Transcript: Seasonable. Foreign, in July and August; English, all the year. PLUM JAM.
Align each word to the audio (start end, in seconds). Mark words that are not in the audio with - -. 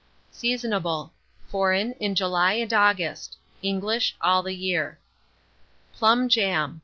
Seasonable. 0.33 1.11
Foreign, 1.47 1.91
in 1.99 2.15
July 2.15 2.53
and 2.53 2.73
August; 2.73 3.37
English, 3.61 4.15
all 4.19 4.41
the 4.41 4.55
year. 4.55 4.97
PLUM 5.95 6.27
JAM. 6.27 6.79